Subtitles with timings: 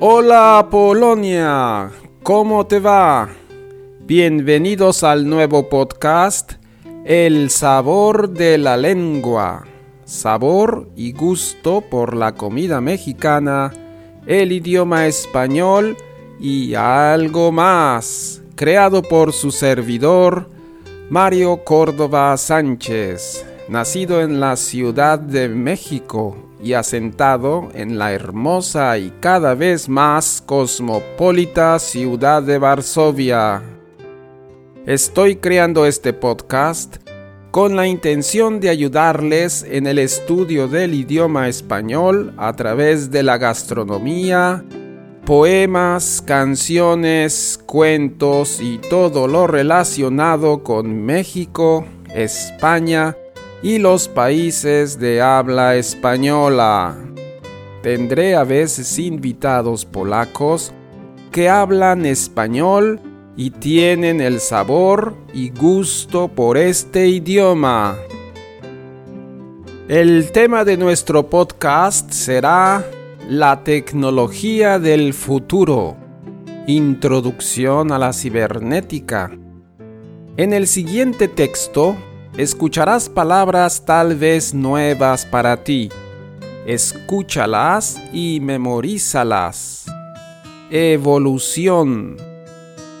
[0.00, 1.90] Hola Polonia,
[2.22, 3.28] ¿cómo te va?
[4.06, 6.52] Bienvenidos al nuevo podcast
[7.04, 9.66] El sabor de la lengua.
[10.04, 13.72] Sabor y gusto por la comida mexicana,
[14.24, 15.96] el idioma español
[16.38, 18.40] y algo más.
[18.54, 20.48] Creado por su servidor,
[21.10, 29.12] Mario Córdoba Sánchez, nacido en la Ciudad de México y asentado en la hermosa y
[29.20, 33.62] cada vez más cosmopolita ciudad de Varsovia.
[34.86, 36.96] Estoy creando este podcast
[37.50, 43.38] con la intención de ayudarles en el estudio del idioma español a través de la
[43.38, 44.64] gastronomía,
[45.24, 51.84] poemas, canciones, cuentos y todo lo relacionado con México,
[52.14, 53.16] España,
[53.62, 56.96] y los países de habla española.
[57.82, 60.72] Tendré a veces invitados polacos
[61.32, 63.00] que hablan español
[63.36, 67.96] y tienen el sabor y gusto por este idioma.
[69.88, 72.84] El tema de nuestro podcast será
[73.28, 75.96] la tecnología del futuro.
[76.66, 79.30] Introducción a la cibernética.
[80.36, 81.96] En el siguiente texto
[82.38, 85.88] escucharás palabras tal vez nuevas para ti.
[86.66, 89.86] Escúchalas y memorízalas.
[90.70, 92.16] Evolución.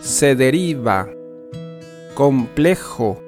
[0.00, 1.08] Se deriva.
[2.14, 3.22] Complejo.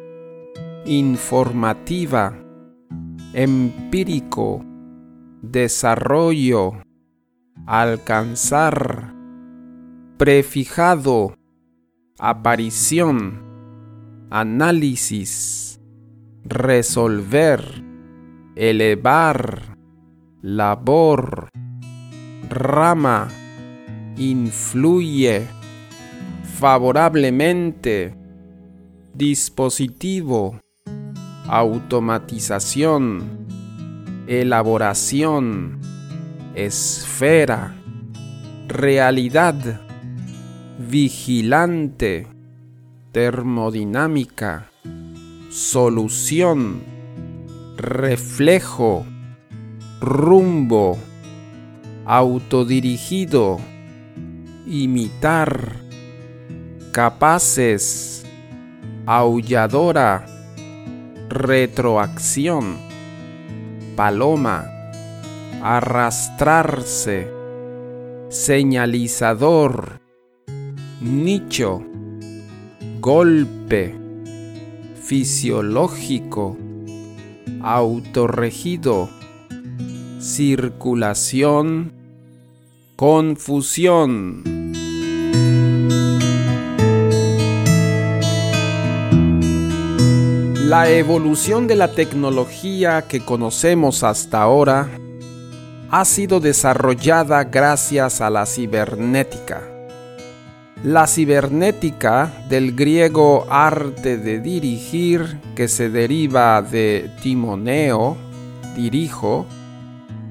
[0.85, 2.37] Informativa.
[3.33, 4.65] Empírico.
[5.43, 6.73] Desarrollo.
[7.67, 9.15] Alcanzar.
[10.19, 11.37] Prefijado.
[12.19, 13.45] Aparición.
[14.29, 15.70] Análisis
[16.45, 17.85] resolver,
[18.57, 19.77] elevar,
[20.43, 21.49] labor,
[22.49, 23.29] rama,
[24.17, 25.47] influye,
[26.59, 28.15] favorablemente,
[29.15, 30.61] dispositivo,
[31.47, 33.47] automatización,
[34.27, 35.81] elaboración,
[36.55, 37.75] esfera,
[38.69, 39.81] realidad,
[40.79, 42.27] vigilante,
[43.13, 44.70] termodinámica
[45.51, 46.85] solución,
[47.77, 49.05] reflejo,
[50.01, 50.97] rumbo,
[52.07, 53.59] autodirigido,
[54.65, 55.81] imitar,
[56.93, 58.25] capaces,
[59.07, 60.25] aulladora,
[61.29, 62.77] retroacción,
[63.97, 64.67] paloma,
[65.63, 67.29] arrastrarse,
[68.29, 70.01] señalizador,
[71.01, 71.83] nicho,
[73.01, 74.00] golpe
[75.11, 76.57] fisiológico,
[77.63, 79.11] autorregido,
[80.21, 81.93] circulación,
[82.95, 84.45] confusión.
[90.55, 94.89] La evolución de la tecnología que conocemos hasta ahora
[95.91, 99.70] ha sido desarrollada gracias a la cibernética
[100.83, 108.17] la cibernética, del griego arte de dirigir, que se deriva de timoneo,
[108.75, 109.45] dirijo,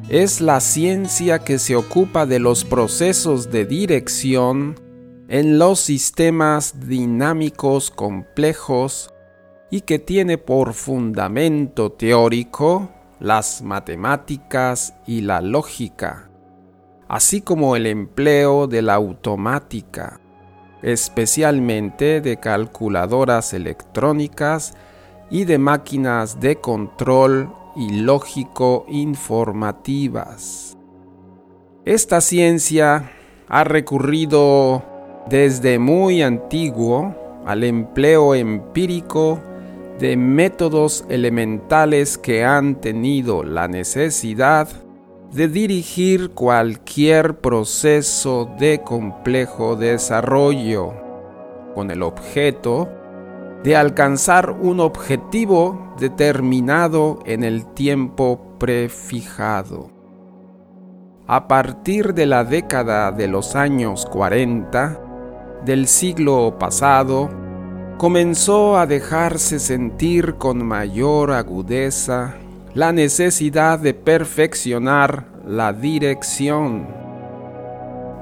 [0.10, 4.80] es la ciencia que se ocupa de los procesos de dirección
[5.28, 9.14] en los sistemas dinámicos complejos
[9.70, 12.90] y que tiene por fundamento teórico
[13.20, 16.31] las matemáticas y la lógica,
[17.08, 20.20] así como el empleo de la automática
[20.81, 24.73] especialmente de calculadoras electrónicas
[25.29, 30.78] y de máquinas de control y lógico informativas.
[31.85, 33.12] Esta ciencia
[33.47, 34.84] ha recurrido
[35.29, 39.39] desde muy antiguo al empleo empírico
[40.00, 44.68] de métodos elementales que han tenido la necesidad
[45.31, 50.94] de dirigir cualquier proceso de complejo desarrollo
[51.76, 52.90] con el objeto
[53.64, 59.92] de alcanzar un objetivo determinado en el tiempo prefijado.
[61.28, 65.00] A partir de la década de los años 40
[65.64, 67.30] del siglo pasado,
[68.00, 72.38] comenzó a dejarse sentir con mayor agudeza
[72.74, 76.88] la necesidad de perfeccionar la dirección.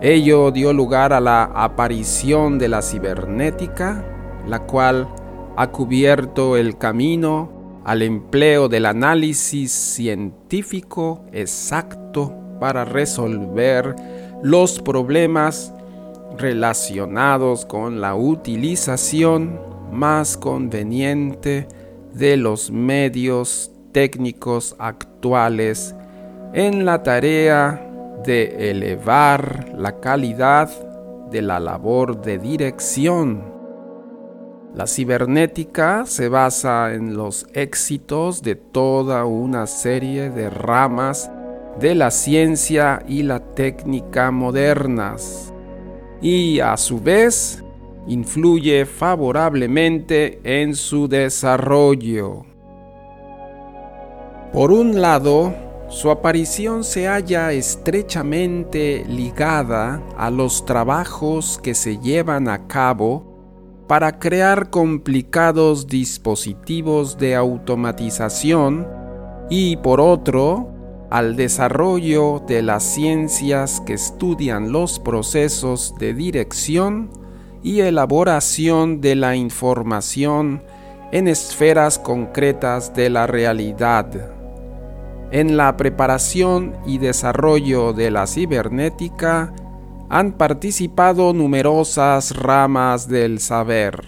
[0.01, 4.05] Ello dio lugar a la aparición de la cibernética,
[4.47, 5.07] la cual
[5.57, 13.95] ha cubierto el camino al empleo del análisis científico exacto para resolver
[14.43, 15.73] los problemas
[16.37, 19.59] relacionados con la utilización
[19.91, 21.67] más conveniente
[22.13, 25.95] de los medios técnicos actuales
[26.53, 27.83] en la tarea
[28.25, 30.69] de elevar la calidad
[31.29, 33.43] de la labor de dirección.
[34.73, 41.31] La cibernética se basa en los éxitos de toda una serie de ramas
[41.79, 45.53] de la ciencia y la técnica modernas
[46.21, 47.63] y a su vez
[48.07, 52.56] influye favorablemente en su desarrollo.
[54.53, 55.53] Por un lado,
[55.89, 64.19] su aparición se halla estrechamente ligada a los trabajos que se llevan a cabo para
[64.19, 68.87] crear complicados dispositivos de automatización
[69.49, 70.73] y por otro,
[71.09, 77.09] al desarrollo de las ciencias que estudian los procesos de dirección
[77.63, 80.63] y elaboración de la información
[81.13, 84.36] en esferas concretas de la realidad.
[85.29, 89.53] En la preparación y desarrollo de la cibernética
[90.09, 94.05] han participado numerosas ramas del saber.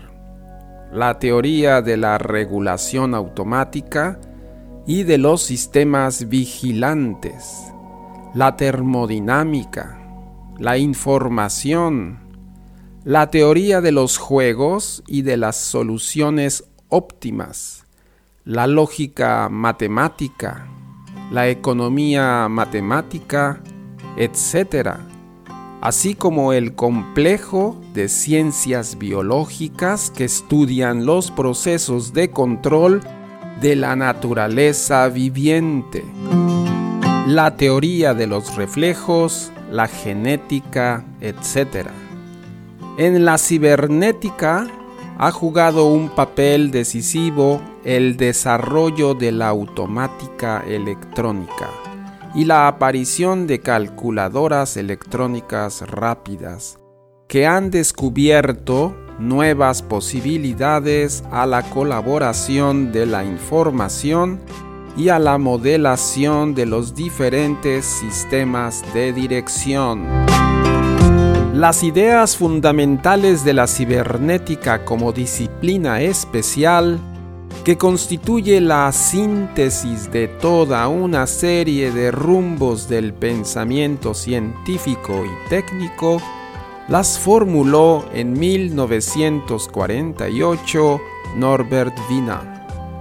[0.94, 4.20] La teoría de la regulación automática
[4.88, 7.74] y de los sistemas vigilantes,
[8.34, 10.00] la termodinámica,
[10.58, 12.20] la información,
[13.04, 17.86] la teoría de los juegos y de las soluciones óptimas,
[18.46, 20.66] la lógica matemática,
[21.32, 23.62] la economía matemática,
[24.18, 24.98] etc.,
[25.82, 33.02] así como el complejo de ciencias biológicas que estudian los procesos de control
[33.62, 36.04] de la naturaleza viviente,
[37.28, 41.90] la teoría de los reflejos, la genética, etc.
[42.98, 44.68] En la cibernética
[45.20, 51.70] ha jugado un papel decisivo el desarrollo de la automática electrónica
[52.34, 56.80] y la aparición de calculadoras electrónicas rápidas
[57.28, 64.40] que han descubierto nuevas posibilidades a la colaboración de la información
[64.96, 70.08] y a la modelación de los diferentes sistemas de dirección.
[71.60, 76.98] Las ideas fundamentales de la cibernética como disciplina especial
[77.66, 86.22] que constituye la síntesis de toda una serie de rumbos del pensamiento científico y técnico,
[86.88, 91.02] las formuló en 1948
[91.36, 92.40] Norbert Wiener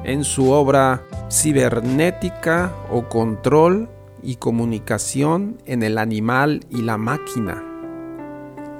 [0.03, 3.89] en su obra Cibernética o Control
[4.21, 7.68] y Comunicación en el Animal y la Máquina.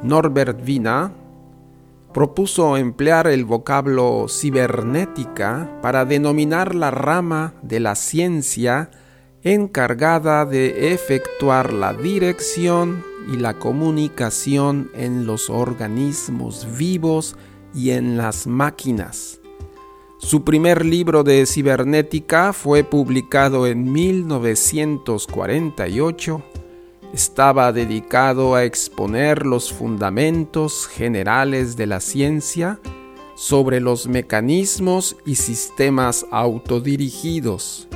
[0.03, 1.11] Norbert Wiener
[2.15, 8.91] propuso emplear el vocablo cibernética para denominar la rama de la ciencia
[9.43, 17.37] encargada de efectuar la dirección y la comunicación en los organismos vivos
[17.75, 19.41] y en las máquinas.
[20.19, 26.43] Su primer libro de cibernética fue publicado en 1948
[27.13, 32.81] estaba dedicado a exponer los fundamentos generales de la ciencia
[33.35, 37.89] sobre los mecanismos y sistemas autodirigidos,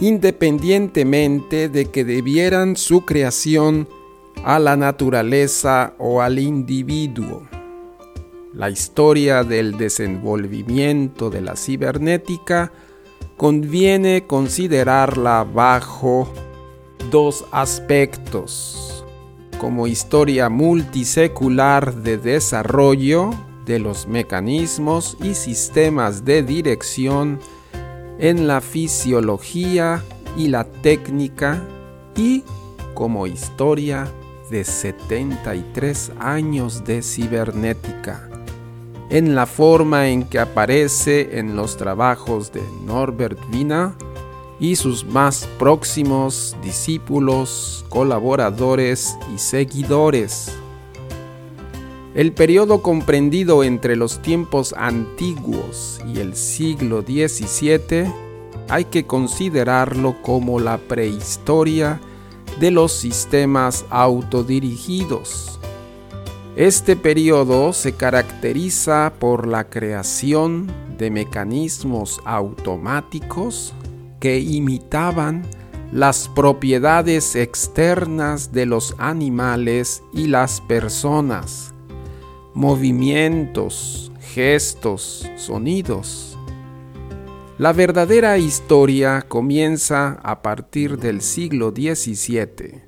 [0.00, 3.88] independientemente de que debieran su creación
[4.44, 7.42] a la naturaleza o al individuo.
[8.54, 12.72] La historia del desenvolvimiento de la cibernética
[13.36, 16.32] conviene considerarla bajo
[17.10, 19.04] dos aspectos,
[19.58, 23.30] como historia multisecular de desarrollo
[23.66, 27.38] de los mecanismos y sistemas de dirección
[28.18, 30.02] en la fisiología
[30.36, 31.62] y la técnica
[32.16, 32.44] y
[32.94, 34.10] como historia
[34.50, 38.28] de 73 años de cibernética,
[39.10, 43.90] en la forma en que aparece en los trabajos de Norbert Wiener
[44.60, 50.52] y sus más próximos discípulos, colaboradores y seguidores.
[52.14, 58.12] El periodo comprendido entre los tiempos antiguos y el siglo XVII
[58.68, 62.00] hay que considerarlo como la prehistoria
[62.58, 65.60] de los sistemas autodirigidos.
[66.56, 70.66] Este periodo se caracteriza por la creación
[70.98, 73.74] de mecanismos automáticos
[74.20, 75.42] que imitaban
[75.92, 81.72] las propiedades externas de los animales y las personas,
[82.54, 86.38] movimientos, gestos, sonidos.
[87.56, 92.82] La verdadera historia comienza a partir del siglo XVII,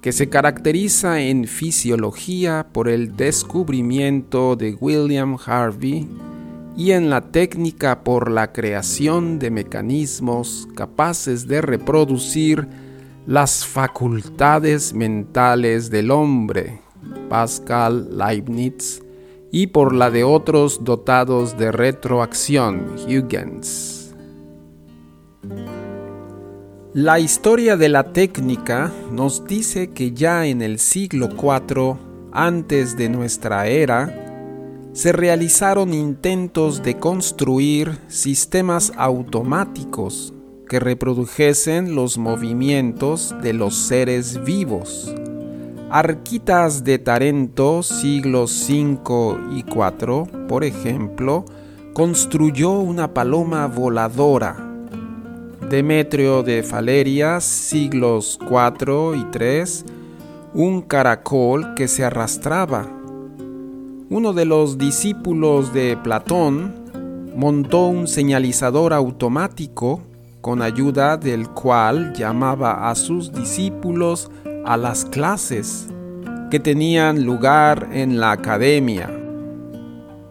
[0.00, 6.08] que se caracteriza en fisiología por el descubrimiento de William Harvey
[6.76, 12.66] y en la técnica por la creación de mecanismos capaces de reproducir
[13.26, 16.80] las facultades mentales del hombre,
[17.28, 19.02] Pascal Leibniz,
[19.50, 24.14] y por la de otros dotados de retroacción, Huygens.
[26.94, 31.96] La historia de la técnica nos dice que ya en el siglo IV
[32.32, 34.21] antes de nuestra era,
[34.92, 40.34] se realizaron intentos de construir sistemas automáticos
[40.68, 45.14] que reprodujesen los movimientos de los seres vivos.
[45.90, 51.44] Arquitas de Tarento, siglos V y IV, por ejemplo,
[51.94, 54.56] construyó una paloma voladora.
[55.70, 59.64] Demetrio de Faleria, siglos IV y III,
[60.54, 63.01] un caracol que se arrastraba
[64.12, 70.02] uno de los discípulos de Platón montó un señalizador automático
[70.42, 74.30] con ayuda del cual llamaba a sus discípulos
[74.66, 75.88] a las clases
[76.50, 79.08] que tenían lugar en la academia.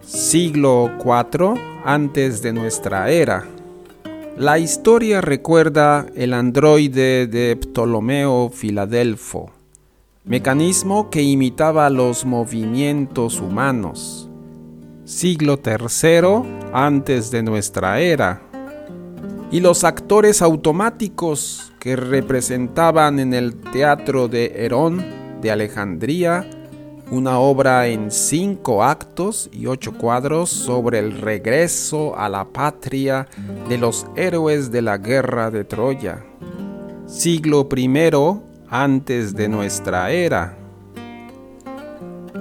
[0.06, 3.48] Siglo IV antes de nuestra era.
[4.36, 9.50] La historia recuerda el androide de Ptolomeo Filadelfo
[10.24, 14.28] mecanismo que imitaba los movimientos humanos.
[15.04, 18.40] Siglo III antes de nuestra era.
[19.50, 25.04] Y los actores automáticos que representaban en el teatro de Herón
[25.40, 26.46] de Alejandría
[27.10, 33.28] una obra en cinco actos y ocho cuadros sobre el regreso a la patria
[33.68, 36.24] de los héroes de la guerra de Troya.
[37.06, 37.88] Siglo I
[38.72, 40.56] antes de nuestra era.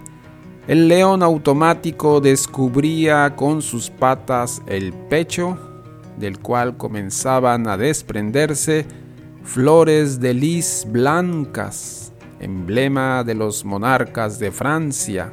[0.68, 5.58] el león automático descubría con sus patas el pecho,
[6.16, 8.86] del cual comenzaban a desprenderse
[9.42, 15.32] flores de lis blancas, emblema de los monarcas de Francia.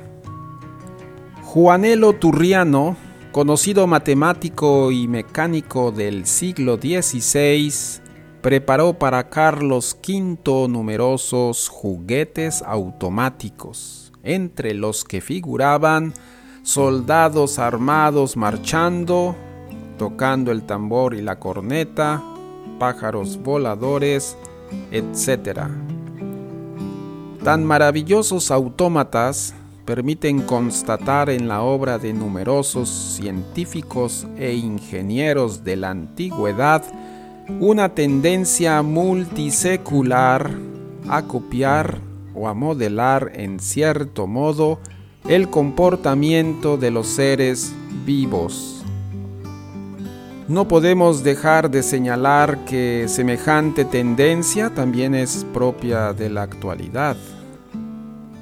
[1.50, 2.98] Juanelo Turriano,
[3.32, 8.01] conocido matemático y mecánico del siglo XVI,
[8.42, 16.13] preparó para Carlos V numerosos juguetes automáticos, entre los que figuraban
[16.63, 19.34] soldados armados marchando,
[19.98, 22.22] tocando el tambor y la corneta,
[22.77, 24.38] pájaros voladores,
[24.92, 25.62] etc.
[27.42, 29.56] Tan maravillosos autómatas
[29.88, 36.84] permiten constatar en la obra de numerosos científicos e ingenieros de la antigüedad
[37.62, 40.51] una tendencia multisecular
[41.08, 42.00] a copiar
[42.36, 44.79] o a modelar en cierto modo
[45.25, 47.74] el comportamiento de los seres
[48.06, 48.84] vivos.
[50.50, 57.15] No podemos dejar de señalar que semejante tendencia también es propia de la actualidad.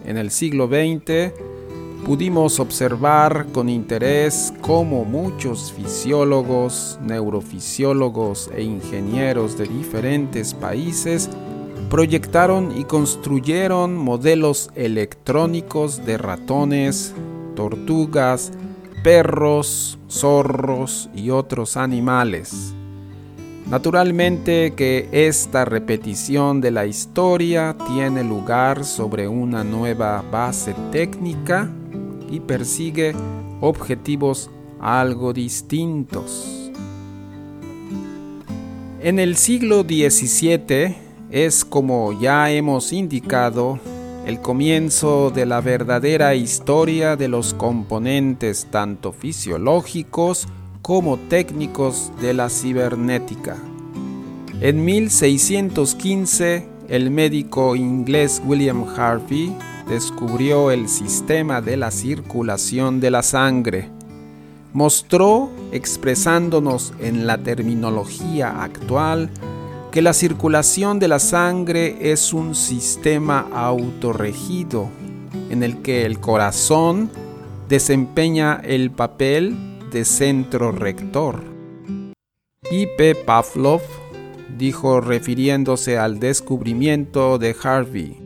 [0.06, 1.34] En el siglo XX
[2.06, 11.30] pudimos observar con interés cómo muchos fisiólogos, neurofisiólogos e ingenieros de diferentes países
[11.90, 17.14] proyectaron y construyeron modelos electrónicos de ratones,
[17.56, 18.52] tortugas,
[19.04, 22.76] perros, zorros y otros animales.
[23.68, 31.72] Naturalmente que esta repetición de la historia tiene lugar sobre una nueva base técnica
[32.30, 33.16] y persigue
[33.62, 36.72] objetivos algo distintos.
[39.02, 40.96] En el siglo XVII
[41.32, 43.80] es, como ya hemos indicado,
[44.28, 50.48] el comienzo de la verdadera historia de los componentes tanto fisiológicos
[50.86, 53.58] como técnicos de la cibernética.
[54.62, 59.52] En 1615, el médico inglés William Harvey
[59.90, 63.90] descubrió el sistema de la circulación de la sangre.
[64.74, 69.32] Mostró, expresándonos en la terminología actual,
[69.92, 74.90] que la circulación de la sangre es un sistema autorregido
[75.50, 77.10] en el que el corazón
[77.70, 81.44] desempeña el papel de centro rector.
[82.72, 83.16] I.P.
[83.16, 83.82] Pavlov
[84.58, 88.26] dijo refiriéndose al descubrimiento de Harvey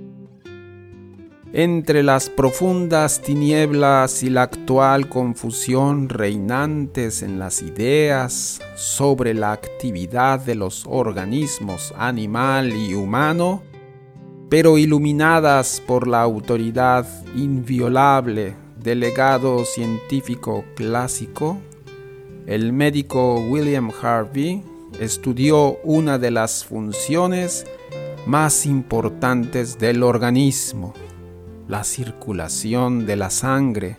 [1.53, 10.39] entre las profundas tinieblas y la actual confusión reinantes en las ideas sobre la actividad
[10.39, 13.63] de los organismos animal y humano,
[14.47, 21.57] pero iluminadas por la autoridad inviolable del legado científico clásico,
[22.47, 24.63] el médico William Harvey
[24.99, 27.65] estudió una de las funciones
[28.25, 30.93] más importantes del organismo
[31.69, 33.95] la circulación de la sangre,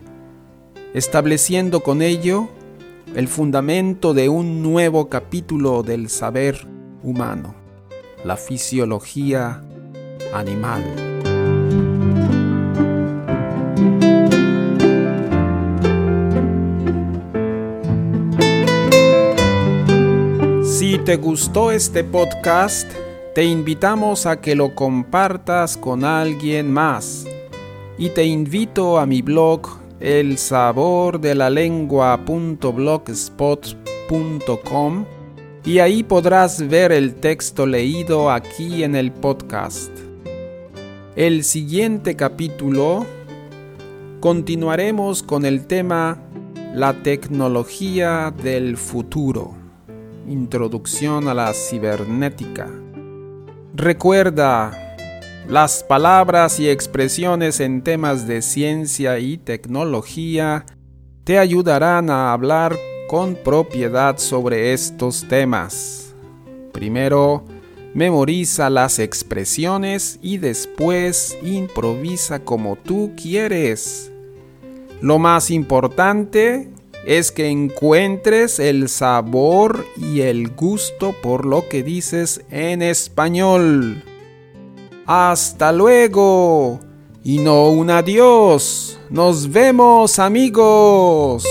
[0.92, 2.48] estableciendo con ello
[3.14, 6.66] el fundamento de un nuevo capítulo del saber
[7.04, 7.54] humano,
[8.24, 9.62] la fisiología
[10.34, 11.09] animal.
[21.04, 22.90] Te gustó este podcast,
[23.34, 27.26] te invitamos a que lo compartas con alguien más
[27.96, 29.62] y te invito a mi blog
[29.98, 31.48] el sabor de la
[35.64, 39.90] y ahí podrás ver el texto leído aquí en el podcast.
[41.16, 43.06] El siguiente capítulo
[44.20, 46.18] continuaremos con el tema
[46.74, 49.59] La tecnología del futuro.
[50.30, 52.68] Introducción a la cibernética.
[53.74, 54.96] Recuerda,
[55.48, 60.66] las palabras y expresiones en temas de ciencia y tecnología
[61.24, 62.76] te ayudarán a hablar
[63.08, 66.14] con propiedad sobre estos temas.
[66.70, 67.44] Primero,
[67.92, 74.12] memoriza las expresiones y después improvisa como tú quieres.
[75.00, 76.70] Lo más importante,
[77.06, 84.02] es que encuentres el sabor y el gusto por lo que dices en español.
[85.06, 86.80] Hasta luego.
[87.22, 88.98] Y no un adiós.
[89.10, 91.44] Nos vemos amigos.